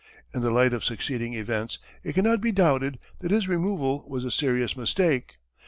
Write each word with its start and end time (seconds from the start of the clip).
In 0.33 0.41
the 0.41 0.49
light 0.49 0.73
of 0.73 0.83
succeeding 0.83 1.35
events, 1.35 1.77
it 2.03 2.15
cannot 2.15 2.41
be 2.41 2.51
doubted 2.51 2.97
that 3.19 3.29
his 3.29 3.47
removal 3.47 4.03
was 4.09 4.23
a 4.23 4.31
serious 4.31 4.75
mistake. 4.75 5.37